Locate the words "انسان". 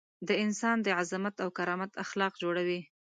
0.43-0.77